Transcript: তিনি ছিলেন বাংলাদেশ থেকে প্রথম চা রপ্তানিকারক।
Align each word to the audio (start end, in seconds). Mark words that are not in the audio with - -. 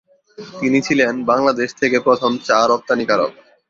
তিনি 0.55 0.79
ছিলেন 0.87 1.13
বাংলাদেশ 1.25 1.69
থেকে 1.81 1.97
প্রথম 2.07 2.31
চা 2.47 2.59
রপ্তানিকারক। 2.63 3.31